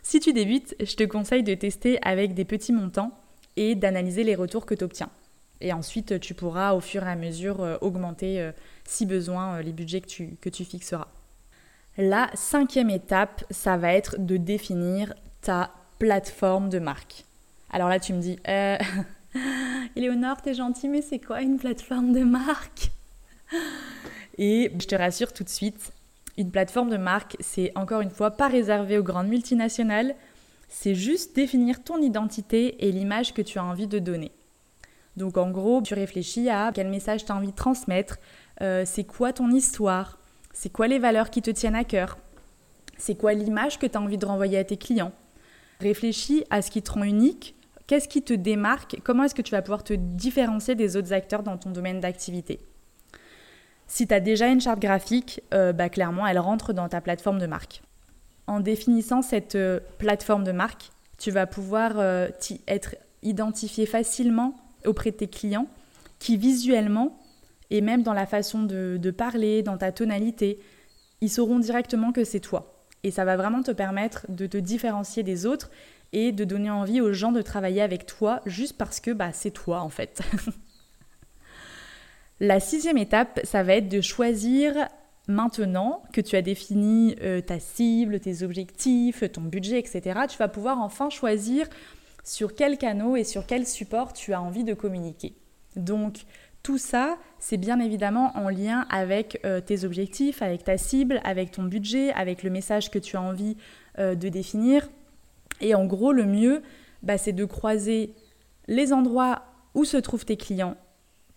Si 0.02 0.20
tu 0.20 0.34
débutes, 0.34 0.76
je 0.80 0.96
te 0.96 1.04
conseille 1.04 1.44
de 1.44 1.54
tester 1.54 2.00
avec 2.02 2.34
des 2.34 2.46
petits 2.46 2.74
montants 2.74 3.12
et 3.58 3.76
d'analyser 3.76 4.24
les 4.24 4.36
retours 4.36 4.66
que 4.66 4.74
tu 4.74 4.86
obtiens. 4.86 5.10
Et 5.60 5.74
ensuite, 5.74 6.20
tu 6.20 6.34
pourras 6.34 6.74
au 6.74 6.80
fur 6.80 7.04
et 7.04 7.10
à 7.10 7.16
mesure 7.16 7.62
euh, 7.62 7.78
augmenter, 7.82 8.40
euh, 8.40 8.52
si 8.86 9.06
besoin, 9.06 9.58
euh, 9.58 9.62
les 9.62 9.74
budgets 9.74 10.02
que 10.02 10.08
tu, 10.08 10.38
que 10.40 10.50
tu 10.50 10.64
fixeras. 10.64 11.08
La 11.98 12.30
cinquième 12.36 12.92
étape, 12.92 13.44
ça 13.50 13.76
va 13.76 13.92
être 13.94 14.24
de 14.24 14.38
définir 14.38 15.16
ta 15.42 15.72
plateforme 15.98 16.70
de 16.70 16.78
marque. 16.78 17.26
Alors 17.72 17.90
là, 17.90 18.00
tu 18.00 18.14
me 18.14 18.22
dis, 18.22 18.38
euh, 18.48 18.78
t'es 20.44 20.54
gentille, 20.54 20.90
mais 20.90 21.02
c'est 21.02 21.20
quoi 21.20 21.42
une 21.42 21.58
plateforme 21.58 22.14
de 22.14 22.24
marque? 22.24 22.92
Et 24.38 24.72
je 24.80 24.86
te 24.86 24.96
rassure 24.96 25.34
tout 25.34 25.44
de 25.44 25.50
suite, 25.50 25.92
une 26.38 26.52
plateforme 26.52 26.90
de 26.90 26.98
marque, 26.98 27.36
c'est 27.40 27.72
encore 27.76 28.02
une 28.02 28.12
fois 28.12 28.32
pas 28.32 28.48
réservé 28.48 29.00
aux 29.00 29.04
grandes 29.04 29.28
multinationales, 29.28 30.16
c'est 30.68 30.96
juste 30.96 31.36
définir 31.36 31.84
ton 31.84 32.02
identité 32.02 32.86
et 32.86 32.92
l'image 32.92 33.34
que 33.34 33.42
tu 33.42 33.60
as 33.60 33.64
envie 33.64 33.88
de 33.88 34.00
donner. 34.00 34.32
Donc 35.16 35.38
en 35.38 35.50
gros, 35.50 35.82
tu 35.82 35.94
réfléchis 35.94 36.50
à 36.50 36.72
quel 36.74 36.90
message 36.90 37.26
tu 37.26 37.32
as 37.32 37.36
envie 37.36 37.52
de 37.52 37.56
transmettre, 37.56 38.18
euh, 38.62 38.84
c'est 38.86 39.04
quoi 39.04 39.34
ton 39.34 39.50
histoire, 39.50 40.20
c'est 40.54 40.72
quoi 40.72 40.88
les 40.88 41.00
valeurs 41.00 41.30
qui 41.30 41.42
te 41.42 41.50
tiennent 41.50 41.76
à 41.76 41.84
cœur 41.84 42.18
C'est 42.98 43.16
quoi 43.16 43.34
l'image 43.34 43.80
que 43.80 43.88
tu 43.88 43.98
as 43.98 44.02
envie 44.02 44.18
de 44.18 44.26
renvoyer 44.26 44.58
à 44.58 44.64
tes 44.64 44.78
clients 44.78 45.14
Réfléchis 45.80 46.44
à 46.50 46.62
ce 46.62 46.72
qui 46.72 46.82
te 46.82 46.92
rend 46.92 47.04
unique, 47.04 47.56
qu'est-ce 47.88 48.08
qui 48.08 48.22
te 48.22 48.34
démarque, 48.34 49.00
comment 49.04 49.24
est-ce 49.24 49.36
que 49.36 49.42
tu 49.42 49.52
vas 49.52 49.62
pouvoir 49.62 49.84
te 49.84 49.94
différencier 49.94 50.76
des 50.76 50.98
autres 50.98 51.14
acteurs 51.14 51.44
dans 51.44 51.58
ton 51.58 51.72
domaine 51.72 52.00
d'activité. 52.00 52.60
Si 53.88 54.06
tu 54.06 54.14
as 54.14 54.20
déjà 54.20 54.48
une 54.48 54.60
charte 54.60 54.80
graphique, 54.80 55.42
euh, 55.54 55.72
bah, 55.74 55.90
clairement, 55.90 56.28
elle 56.28 56.40
rentre 56.40 56.74
dans 56.74 56.90
ta 56.90 57.00
plateforme 57.00 57.40
de 57.40 57.48
marque. 57.48 57.82
En 58.48 58.62
définissant 58.62 59.22
cette 59.22 59.56
euh, 59.56 59.80
plateforme 59.98 60.44
de 60.44 60.52
marque, 60.52 60.90
tu 61.18 61.32
vas 61.32 61.46
pouvoir 61.46 62.00
euh, 62.00 62.30
être 62.68 62.96
identifié 63.22 63.86
facilement 63.86 64.56
auprès 64.86 65.12
de 65.12 65.18
tes 65.18 65.28
clients 65.28 65.68
qui 66.20 66.38
visuellement 66.38 67.20
et 67.70 67.82
même 67.82 68.04
dans 68.04 68.14
la 68.14 68.26
façon 68.26 68.64
de, 68.64 69.12
parler, 69.12 69.62
dans 69.62 69.78
ta 69.78 69.92
tonalité, 69.92 70.60
ils 71.20 71.30
sauront 71.30 71.60
directement 71.60 72.14
que 72.14 72.24
c'est 72.24 72.40
toi. 72.40 72.86
Et 73.04 73.12
ça 73.12 73.26
va 73.26 73.36
vraiment 73.36 73.62
te 73.62 73.72
permettre 73.72 74.26
de 74.30 74.48
te 74.48 74.58
différencier 74.58 75.24
des 75.24 75.46
autres 75.46 75.70
et 76.14 76.32
de 76.32 76.46
donner 76.46 76.70
envie 76.70 77.02
aux 77.02 77.12
gens 77.12 77.34
de 77.34 77.42
travailler 77.42 77.82
avec 77.82 78.06
toi 78.06 78.42
juste 78.46 78.78
parce 78.78 79.02
que 79.02 79.12
bah, 79.12 79.34
c'est 79.34 79.52
toi 79.52 79.82
en 79.82 79.90
fait. 79.90 80.22
La 82.40 82.60
sixième 82.60 82.98
étape, 82.98 83.40
ça 83.44 83.64
va 83.64 83.74
être 83.74 83.90
de 83.90 84.00
choisir 84.00 84.88
maintenant 85.28 86.04
que 86.14 86.22
tu 86.22 86.36
as 86.36 86.42
défini 86.42 87.16
euh, 87.22 87.42
ta 87.42 87.60
cible, 87.60 88.20
tes 88.20 88.44
objectifs, 88.44 89.24
ton 89.32 89.42
budget, 89.42 89.80
etc. 89.80 90.22
Tu 90.30 90.38
vas 90.38 90.48
pouvoir 90.48 90.80
enfin 90.80 91.10
choisir 91.10 91.68
sur 92.24 92.56
quel 92.56 92.78
canal 92.78 93.18
et 93.18 93.24
sur 93.24 93.46
quel 93.46 93.66
support 93.66 94.14
tu 94.14 94.34
as 94.34 94.42
envie 94.42 94.64
de 94.64 94.74
communiquer. 94.74 95.34
Donc 95.76 96.26
tout 96.64 96.78
ça, 96.78 97.18
c'est 97.40 97.58
bien 97.58 97.80
évidemment 97.80 98.32
en 98.36 98.50
lien 98.50 98.86
avec 98.90 99.40
euh, 99.46 99.62
tes 99.62 99.86
objectifs, 99.86 100.42
avec 100.42 100.64
ta 100.64 100.78
cible, 100.78 101.22
avec 101.24 101.52
ton 101.52 101.64
budget, 101.64 102.12
avec 102.12 102.44
le 102.44 102.50
message 102.50 102.92
que 102.92 103.00
tu 103.00 103.16
as 103.16 103.22
envie 103.22 103.56
euh, 104.00 104.16
de 104.16 104.28
définir. 104.28 104.90
Et 105.62 105.76
en 105.76 105.86
gros, 105.86 106.12
le 106.12 106.26
mieux, 106.26 106.62
bah, 107.04 107.18
c'est 107.18 107.32
de 107.32 107.46
croiser 107.46 108.14
les 108.68 108.92
endroits 108.92 109.44
où 109.76 109.86
se 109.86 109.98
trouvent 109.98 110.26
tes 110.26 110.36
clients 110.36 110.76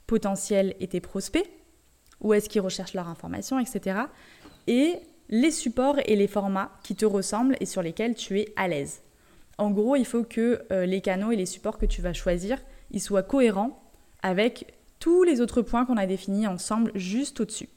potentiels 0.08 0.74
et 0.80 0.88
tes 0.88 1.00
prospects, 1.00 1.48
où 2.20 2.34
est-ce 2.34 2.48
qu'ils 2.48 2.60
recherchent 2.60 2.94
leur 2.94 3.08
information, 3.08 3.58
etc. 3.58 4.00
Et 4.66 4.96
les 5.28 5.50
supports 5.50 5.98
et 6.04 6.16
les 6.16 6.26
formats 6.26 6.72
qui 6.82 6.94
te 6.94 7.06
ressemblent 7.06 7.56
et 7.60 7.66
sur 7.66 7.82
lesquels 7.82 8.14
tu 8.14 8.40
es 8.40 8.52
à 8.56 8.68
l'aise. 8.68 9.00
En 9.58 9.70
gros, 9.70 9.96
il 9.96 10.04
faut 10.04 10.24
que 10.24 10.62
euh, 10.72 10.86
les 10.86 11.00
canaux 11.00 11.32
et 11.32 11.36
les 11.36 11.46
supports 11.46 11.78
que 11.78 11.86
tu 11.86 12.02
vas 12.02 12.12
choisir, 12.12 12.58
ils 12.90 13.00
soient 13.00 13.22
cohérents 13.22 13.82
avec 14.22 14.74
tous 14.98 15.22
les 15.22 15.40
autres 15.40 15.62
points 15.62 15.86
qu'on 15.86 15.96
a 15.96 16.06
définis 16.06 16.46
ensemble 16.46 16.92
juste 16.94 17.40
au-dessus. 17.40 17.68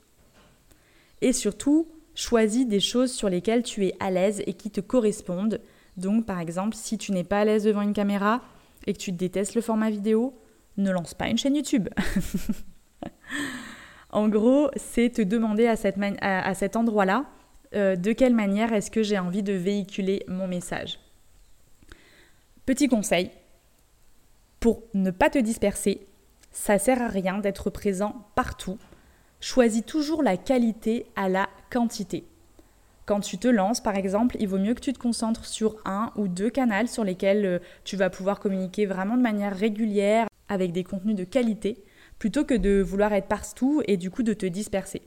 Et 1.22 1.32
surtout, 1.32 1.88
choisis 2.16 2.68
des 2.68 2.80
choses 2.80 3.12
sur 3.12 3.30
lesquelles 3.30 3.64
tu 3.64 3.86
es 3.86 3.96
à 4.00 4.12
l'aise 4.12 4.42
et 4.46 4.54
qui 4.54 4.72
te 4.72 4.82
correspondent 4.82 5.60
donc 5.98 6.26
par 6.26 6.40
exemple, 6.40 6.76
si 6.76 6.98
tu 6.98 7.12
n'es 7.12 7.24
pas 7.24 7.42
à 7.42 7.46
l'aise 7.46 7.64
devant 7.64 7.82
une 7.82 7.94
caméra 7.94 8.42
et 8.88 8.94
que 8.94 8.98
tu 8.98 9.12
détestes 9.12 9.56
le 9.56 9.62
format 9.62 9.90
vidéo, 9.90 10.34
ne 10.78 10.92
lance 10.92 11.14
pas 11.14 11.28
une 11.28 11.38
chaîne 11.38 11.56
YouTube. 11.56 11.90
en 14.14 14.30
gros, 14.30 14.70
c'est 14.76 15.10
te 15.10 15.22
demander 15.22 15.68
à, 15.68 16.54
cet 16.54 16.76
endroit-là 16.76 17.26
euh, 17.76 17.96
de 17.96 18.12
quelle 18.12 18.36
manière 18.36 18.72
est-ce 18.72 18.92
que 18.92 19.04
j'ai 19.04 19.18
envie 19.18 19.44
de 19.44 19.54
véhiculer 19.54 20.24
mon 20.28 20.48
message. 20.48 21.00
Petit 22.66 22.88
conseil, 22.88 23.32
pour 24.60 24.84
ne 24.94 25.12
pas 25.12 25.30
te 25.30 25.40
disperser, 25.40 26.06
ça 26.52 26.78
sert 26.78 27.02
à 27.02 27.08
rien 27.08 27.40
d'être 27.40 27.70
présent 27.70 28.28
partout. 28.36 28.78
Choisis 29.42 29.84
toujours 29.84 30.24
la 30.24 30.38
qualité 30.38 31.08
à 31.16 31.28
la 31.28 31.50
quantité. 31.72 32.24
Quand 33.06 33.20
tu 33.20 33.38
te 33.38 33.48
lances, 33.48 33.82
par 33.82 33.96
exemple, 33.96 34.38
il 34.40 34.48
vaut 34.48 34.60
mieux 34.60 34.76
que 34.76 34.80
tu 34.80 34.94
te 34.94 35.00
concentres 35.00 35.46
sur 35.46 35.76
un 35.84 36.12
ou 36.16 36.28
deux 36.28 36.50
canaux 36.50 36.88
sur 36.88 37.04
lesquels 37.04 37.46
euh, 37.46 37.60
tu 37.84 37.98
vas 37.98 38.10
pouvoir 38.10 38.40
communiquer 38.40 38.86
vraiment 38.86 39.18
de 39.18 39.22
manière 39.22 39.58
régulière 39.58 40.28
avec 40.48 40.72
des 40.72 40.84
contenus 40.84 41.16
de 41.16 41.24
qualité, 41.24 41.84
plutôt 42.24 42.46
que 42.46 42.54
de 42.54 42.82
vouloir 42.82 43.12
être 43.12 43.28
partout 43.28 43.82
et 43.86 43.98
du 43.98 44.10
coup 44.10 44.24
de 44.24 44.34
te 44.34 44.46
disperser. 44.46 45.02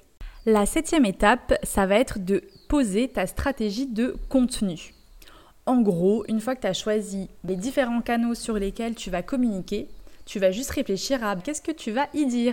La 0.44 0.66
septième 0.66 1.06
étape, 1.06 1.54
ça 1.62 1.86
va 1.86 1.94
être 1.94 2.18
de 2.18 2.42
poser 2.68 3.08
ta 3.08 3.26
stratégie 3.26 3.86
de 3.86 4.14
contenu. 4.28 4.92
En 5.64 5.80
gros, 5.80 6.26
une 6.28 6.40
fois 6.40 6.54
que 6.54 6.60
tu 6.60 6.66
as 6.66 6.74
choisi 6.74 7.30
les 7.42 7.56
différents 7.56 8.02
canaux 8.02 8.34
sur 8.34 8.56
lesquels 8.56 8.94
tu 8.94 9.08
vas 9.08 9.22
communiquer, 9.22 9.88
tu 10.26 10.38
vas 10.38 10.50
juste 10.50 10.72
réfléchir 10.72 11.24
à 11.24 11.36
qu'est-ce 11.36 11.62
que 11.62 11.72
tu 11.72 11.90
vas 11.90 12.08
y 12.12 12.26
dire. 12.26 12.52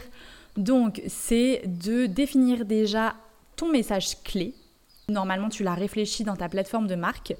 Donc, 0.55 1.01
c'est 1.10 1.63
de 1.65 2.05
définir 2.05 2.63
déjà 2.63 3.15
ton 3.58 3.70
message 3.70 4.24
clé, 4.24 4.53
Normalement, 5.10 5.50
tu 5.50 5.63
l'as 5.63 5.74
réfléchi 5.74 6.24
dans 6.24 6.36
ta 6.36 6.48
plateforme 6.48 6.88
de 6.88 6.96
marque 6.96 7.36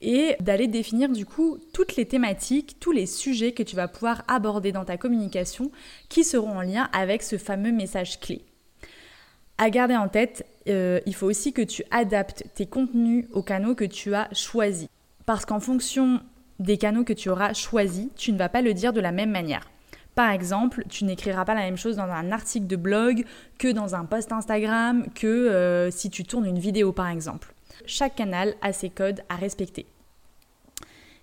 et 0.00 0.36
d'aller 0.40 0.66
définir 0.66 1.08
du 1.08 1.24
coup 1.24 1.58
toutes 1.72 1.96
les 1.96 2.06
thématiques, 2.06 2.76
tous 2.80 2.92
les 2.92 3.06
sujets 3.06 3.52
que 3.52 3.62
tu 3.62 3.76
vas 3.76 3.88
pouvoir 3.88 4.22
aborder 4.28 4.72
dans 4.72 4.84
ta 4.84 4.96
communication 4.96 5.70
qui 6.08 6.24
seront 6.24 6.58
en 6.58 6.62
lien 6.62 6.88
avec 6.92 7.22
ce 7.22 7.38
fameux 7.38 7.72
message 7.72 8.20
clé. 8.20 8.44
À 9.58 9.70
garder 9.70 9.96
en 9.96 10.08
tête, 10.08 10.46
euh, 10.68 11.00
il 11.06 11.14
faut 11.14 11.26
aussi 11.26 11.54
que 11.54 11.62
tu 11.62 11.82
adaptes 11.90 12.44
tes 12.54 12.66
contenus 12.66 13.24
aux 13.32 13.42
canaux 13.42 13.74
que 13.74 13.86
tu 13.86 14.14
as 14.14 14.28
choisis. 14.32 14.88
Parce 15.24 15.46
qu'en 15.46 15.60
fonction 15.60 16.20
des 16.58 16.76
canaux 16.76 17.04
que 17.04 17.14
tu 17.14 17.30
auras 17.30 17.54
choisis, 17.54 18.08
tu 18.16 18.32
ne 18.32 18.38
vas 18.38 18.50
pas 18.50 18.60
le 18.60 18.74
dire 18.74 18.92
de 18.92 19.00
la 19.00 19.12
même 19.12 19.30
manière. 19.30 19.70
Par 20.14 20.30
exemple, 20.30 20.84
tu 20.88 21.04
n'écriras 21.04 21.44
pas 21.44 21.54
la 21.54 21.62
même 21.62 21.76
chose 21.76 21.96
dans 21.96 22.04
un 22.04 22.32
article 22.32 22.66
de 22.66 22.76
blog 22.76 23.24
que 23.58 23.68
dans 23.68 23.94
un 23.94 24.04
post 24.04 24.32
Instagram, 24.32 25.06
que 25.14 25.26
euh, 25.26 25.90
si 25.90 26.10
tu 26.10 26.24
tournes 26.24 26.46
une 26.46 26.58
vidéo 26.58 26.92
par 26.92 27.08
exemple. 27.08 27.55
Chaque 27.84 28.16
canal 28.16 28.54
a 28.62 28.72
ses 28.72 28.90
codes 28.90 29.22
à 29.28 29.36
respecter. 29.36 29.86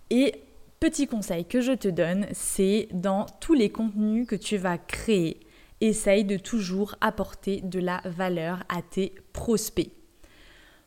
Et 0.09 0.35
petit 0.79 1.07
conseil 1.07 1.45
que 1.45 1.61
je 1.61 1.71
te 1.71 1.87
donne, 1.87 2.27
c'est 2.33 2.87
dans 2.91 3.25
tous 3.39 3.53
les 3.53 3.69
contenus 3.69 4.27
que 4.27 4.35
tu 4.35 4.57
vas 4.57 4.77
créer, 4.77 5.39
essaye 5.81 6.23
de 6.25 6.37
toujours 6.37 6.95
apporter 7.01 7.61
de 7.61 7.79
la 7.79 8.01
valeur 8.05 8.63
à 8.69 8.81
tes 8.81 9.13
prospects. 9.33 9.91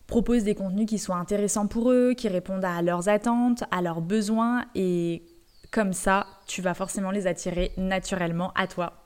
Propose 0.07 0.45
des 0.45 0.55
contenus 0.55 0.87
qui 0.87 0.99
soient 0.99 1.17
intéressants 1.17 1.67
pour 1.67 1.91
eux, 1.91 2.15
qui 2.17 2.29
répondent 2.29 2.65
à 2.65 2.81
leurs 2.81 3.09
attentes, 3.09 3.65
à 3.71 3.83
leurs 3.83 4.01
besoins 4.01 4.65
et 4.75 5.23
comme 5.71 5.93
ça, 5.93 6.27
tu 6.47 6.63
vas 6.63 6.75
forcément 6.75 7.11
les 7.11 7.27
attirer 7.27 7.73
naturellement 7.77 8.53
à 8.55 8.67
toi. 8.67 9.03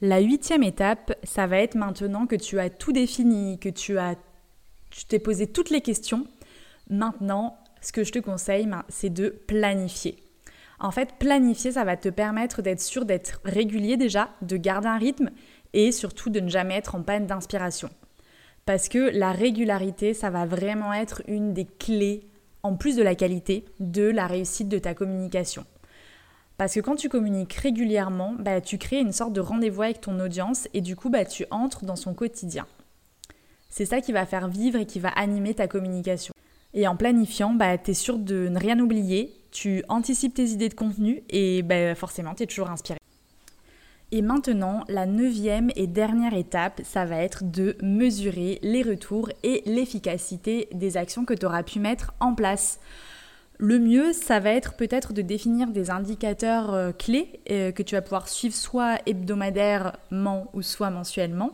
La 0.00 0.20
huitième 0.20 0.62
étape, 0.62 1.12
ça 1.22 1.46
va 1.46 1.58
être 1.58 1.74
maintenant 1.74 2.26
que 2.26 2.36
tu 2.36 2.58
as 2.58 2.70
tout 2.70 2.92
défini, 2.92 3.58
que 3.58 3.68
tu 3.68 3.98
as, 3.98 4.16
tu 4.92 5.06
t'es 5.06 5.18
posé 5.18 5.46
toutes 5.46 5.70
les 5.70 5.80
questions. 5.80 6.26
Maintenant, 6.88 7.58
ce 7.80 7.92
que 7.92 8.04
je 8.04 8.12
te 8.12 8.18
conseille, 8.18 8.66
ben, 8.66 8.84
c'est 8.88 9.10
de 9.10 9.28
planifier. 9.28 10.22
En 10.78 10.90
fait, 10.90 11.14
planifier, 11.18 11.72
ça 11.72 11.84
va 11.84 11.96
te 11.96 12.08
permettre 12.08 12.60
d'être 12.60 12.80
sûr 12.80 13.04
d'être 13.04 13.40
régulier 13.44 13.96
déjà, 13.96 14.30
de 14.42 14.56
garder 14.56 14.88
un 14.88 14.98
rythme 14.98 15.30
et 15.72 15.92
surtout 15.92 16.28
de 16.28 16.40
ne 16.40 16.48
jamais 16.48 16.74
être 16.74 16.94
en 16.94 17.02
panne 17.02 17.26
d'inspiration. 17.26 17.88
Parce 18.66 18.88
que 18.88 18.98
la 18.98 19.32
régularité, 19.32 20.14
ça 20.14 20.30
va 20.30 20.44
vraiment 20.44 20.92
être 20.92 21.22
une 21.26 21.52
des 21.52 21.66
clés, 21.66 22.28
en 22.62 22.76
plus 22.76 22.94
de 22.94 23.02
la 23.02 23.14
qualité, 23.14 23.64
de 23.80 24.08
la 24.08 24.26
réussite 24.26 24.68
de 24.68 24.78
ta 24.78 24.94
communication. 24.94 25.64
Parce 26.58 26.74
que 26.74 26.80
quand 26.80 26.96
tu 26.96 27.08
communiques 27.08 27.54
régulièrement, 27.54 28.34
bah, 28.38 28.60
tu 28.60 28.78
crées 28.78 29.00
une 29.00 29.12
sorte 29.12 29.32
de 29.32 29.40
rendez-vous 29.40 29.82
avec 29.82 30.00
ton 30.00 30.20
audience 30.20 30.68
et 30.74 30.80
du 30.80 30.94
coup, 30.94 31.10
bah, 31.10 31.24
tu 31.24 31.46
entres 31.50 31.84
dans 31.84 31.96
son 31.96 32.14
quotidien. 32.14 32.66
C'est 33.72 33.86
ça 33.86 34.02
qui 34.02 34.12
va 34.12 34.26
faire 34.26 34.48
vivre 34.48 34.78
et 34.78 34.84
qui 34.84 35.00
va 35.00 35.08
animer 35.08 35.54
ta 35.54 35.66
communication. 35.66 36.34
Et 36.74 36.86
en 36.86 36.94
planifiant, 36.94 37.54
bah, 37.54 37.78
tu 37.78 37.92
es 37.92 37.94
sûr 37.94 38.18
de 38.18 38.48
ne 38.48 38.58
rien 38.58 38.78
oublier, 38.78 39.34
tu 39.50 39.82
anticipes 39.88 40.34
tes 40.34 40.48
idées 40.48 40.68
de 40.68 40.74
contenu 40.74 41.22
et 41.30 41.62
bah, 41.62 41.94
forcément, 41.94 42.34
tu 42.34 42.42
es 42.42 42.46
toujours 42.46 42.68
inspiré. 42.68 42.98
Et 44.10 44.20
maintenant, 44.20 44.84
la 44.88 45.06
neuvième 45.06 45.70
et 45.74 45.86
dernière 45.86 46.34
étape, 46.34 46.82
ça 46.84 47.06
va 47.06 47.16
être 47.16 47.50
de 47.50 47.78
mesurer 47.80 48.58
les 48.62 48.82
retours 48.82 49.30
et 49.42 49.62
l'efficacité 49.64 50.68
des 50.74 50.98
actions 50.98 51.24
que 51.24 51.32
tu 51.32 51.46
auras 51.46 51.62
pu 51.62 51.78
mettre 51.78 52.12
en 52.20 52.34
place. 52.34 52.78
Le 53.56 53.78
mieux, 53.78 54.12
ça 54.12 54.38
va 54.38 54.50
être 54.50 54.74
peut-être 54.74 55.14
de 55.14 55.22
définir 55.22 55.68
des 55.68 55.90
indicateurs 55.90 56.74
euh, 56.74 56.92
clés 56.92 57.40
euh, 57.50 57.72
que 57.72 57.82
tu 57.82 57.94
vas 57.94 58.02
pouvoir 58.02 58.28
suivre 58.28 58.54
soit 58.54 58.98
hebdomadairement 59.06 60.50
ou 60.52 60.60
soit 60.60 60.90
mensuellement. 60.90 61.52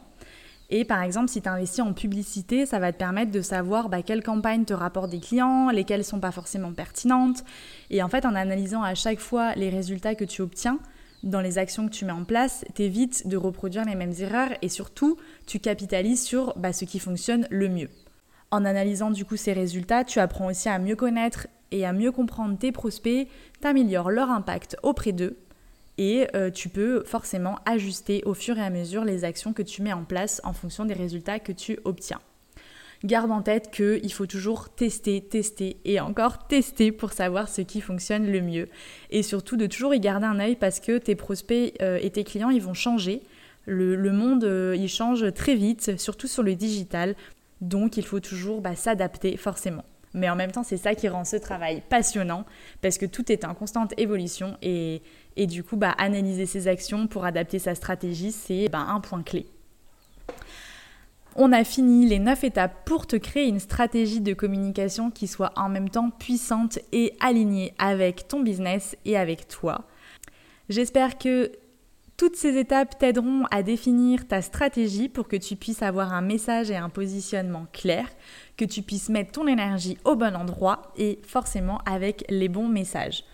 Et 0.70 0.84
par 0.84 1.02
exemple, 1.02 1.28
si 1.28 1.40
tu 1.40 1.48
investis 1.48 1.80
en 1.80 1.94
publicité, 1.94 2.66
ça 2.66 2.78
va 2.78 2.92
te 2.92 2.98
permettre 2.98 3.30
de 3.30 3.40
savoir 3.40 3.88
bah, 3.88 4.02
quelles 4.02 4.22
campagnes 4.22 4.66
te 4.66 4.74
rapportent 4.74 5.10
des 5.10 5.20
clients, 5.20 5.70
lesquelles 5.70 6.04
sont 6.04 6.20
pas 6.20 6.30
forcément 6.30 6.72
pertinentes. 6.72 7.42
Et 7.88 8.02
en 8.02 8.08
fait, 8.08 8.26
en 8.26 8.34
analysant 8.34 8.82
à 8.82 8.94
chaque 8.94 9.20
fois 9.20 9.54
les 9.54 9.70
résultats 9.70 10.14
que 10.14 10.24
tu 10.24 10.42
obtiens 10.42 10.78
dans 11.22 11.40
les 11.40 11.56
actions 11.58 11.88
que 11.88 11.92
tu 11.92 12.04
mets 12.04 12.12
en 12.12 12.24
place, 12.24 12.64
t'évites 12.74 13.26
de 13.26 13.36
reproduire 13.36 13.84
les 13.86 13.94
mêmes 13.94 14.12
erreurs 14.20 14.50
et 14.60 14.68
surtout, 14.68 15.16
tu 15.46 15.58
capitalises 15.58 16.22
sur 16.22 16.52
bah, 16.58 16.74
ce 16.74 16.84
qui 16.84 16.98
fonctionne 16.98 17.46
le 17.50 17.68
mieux. 17.68 17.88
En 18.50 18.64
analysant 18.64 19.10
du 19.10 19.24
coup 19.24 19.36
ces 19.36 19.52
résultats, 19.52 20.04
tu 20.04 20.20
apprends 20.20 20.46
aussi 20.46 20.68
à 20.68 20.78
mieux 20.78 20.96
connaître 20.96 21.48
et 21.70 21.84
à 21.84 21.92
mieux 21.92 22.12
comprendre 22.12 22.56
tes 22.56 22.72
prospects, 22.72 23.28
t'améliores 23.60 24.10
leur 24.10 24.30
impact 24.30 24.76
auprès 24.82 25.12
d'eux 25.12 25.36
et 25.98 26.28
euh, 26.34 26.50
tu 26.50 26.68
peux 26.68 27.02
forcément 27.04 27.58
ajuster 27.66 28.22
au 28.24 28.32
fur 28.32 28.56
et 28.56 28.62
à 28.62 28.70
mesure 28.70 29.04
les 29.04 29.24
actions 29.24 29.52
que 29.52 29.62
tu 29.62 29.82
mets 29.82 29.92
en 29.92 30.04
place 30.04 30.40
en 30.44 30.52
fonction 30.52 30.84
des 30.84 30.94
résultats 30.94 31.40
que 31.40 31.52
tu 31.52 31.78
obtiens. 31.84 32.20
Garde 33.04 33.30
en 33.30 33.42
tête 33.42 33.70
qu'il 33.70 34.12
faut 34.12 34.26
toujours 34.26 34.70
tester, 34.70 35.20
tester 35.20 35.76
et 35.84 36.00
encore 36.00 36.46
tester 36.48 36.90
pour 36.90 37.12
savoir 37.12 37.48
ce 37.48 37.60
qui 37.60 37.80
fonctionne 37.80 38.30
le 38.30 38.40
mieux. 38.40 38.68
Et 39.10 39.22
surtout 39.22 39.56
de 39.56 39.66
toujours 39.66 39.94
y 39.94 40.00
garder 40.00 40.26
un 40.26 40.40
œil 40.40 40.56
parce 40.56 40.80
que 40.80 40.98
tes 40.98 41.14
prospects 41.14 41.74
euh, 41.80 41.98
et 42.02 42.10
tes 42.10 42.24
clients, 42.24 42.50
ils 42.50 42.62
vont 42.62 42.74
changer. 42.74 43.22
Le, 43.66 44.12
monde, 44.12 44.44
euh, 44.44 44.74
il 44.76 44.88
change 44.88 45.32
très 45.34 45.54
vite, 45.54 45.98
surtout 45.98 46.26
sur 46.26 46.42
le 46.42 46.54
digital. 46.54 47.14
Donc 47.60 47.96
il 47.96 48.04
faut 48.04 48.20
toujours 48.20 48.62
bah, 48.62 48.74
s'adapter 48.74 49.36
forcément. 49.36 49.84
Mais 50.18 50.28
en 50.28 50.36
même 50.36 50.52
temps, 50.52 50.62
c'est 50.62 50.76
ça 50.76 50.94
qui 50.94 51.08
rend 51.08 51.24
ce 51.24 51.36
travail 51.36 51.82
passionnant 51.88 52.44
parce 52.82 52.98
que 52.98 53.06
tout 53.06 53.30
est 53.32 53.44
en 53.44 53.54
constante 53.54 53.94
évolution 53.96 54.56
et, 54.62 55.00
du 55.36 55.62
coup, 55.62 55.76
bah, 55.76 55.94
analyser 55.98 56.46
ses 56.46 56.68
actions 56.68 57.06
pour 57.06 57.24
adapter 57.24 57.58
sa 57.58 57.74
stratégie, 57.74 58.32
c'est 58.32 58.68
bah, 58.68 58.86
un 58.88 59.00
point 59.00 59.22
clé. 59.22 59.46
On 61.36 61.52
a 61.52 61.62
fini 61.62 62.06
les 62.06 62.18
9 62.18 62.44
étapes 62.44 62.84
pour 62.84 63.06
te 63.06 63.14
créer 63.14 63.46
une 63.46 63.60
stratégie 63.60 64.20
de 64.20 64.34
communication 64.34 65.10
qui 65.10 65.28
soit 65.28 65.52
en 65.56 65.68
même 65.68 65.88
temps 65.88 66.10
puissante 66.10 66.80
et 66.90 67.14
alignée 67.20 67.74
avec 67.78 68.26
ton 68.26 68.40
business 68.40 68.96
et 69.04 69.16
avec 69.16 69.46
toi. 69.46 69.84
J'espère 70.68 71.16
que 71.16 71.52
toutes 72.18 72.36
ces 72.36 72.58
étapes 72.58 72.98
t'aideront 72.98 73.44
à 73.52 73.62
définir 73.62 74.26
ta 74.26 74.42
stratégie 74.42 75.08
pour 75.08 75.28
que 75.28 75.36
tu 75.36 75.54
puisses 75.54 75.82
avoir 75.82 76.12
un 76.12 76.20
message 76.20 76.68
et 76.68 76.76
un 76.76 76.88
positionnement 76.88 77.66
clair, 77.72 78.06
que 78.56 78.64
tu 78.64 78.82
puisses 78.82 79.08
mettre 79.08 79.30
ton 79.30 79.46
énergie 79.46 79.96
au 80.04 80.16
bon 80.16 80.34
endroit 80.34 80.92
et 80.98 81.20
forcément 81.22 81.78
avec 81.86 82.24
les 82.28 82.48
bons 82.48 82.66
messages. 82.68 83.24